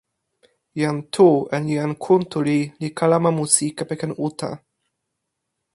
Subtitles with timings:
[0.81, 1.27] jan Tu
[1.57, 4.49] en jan Kuntuli li kalama musi kepeken uta.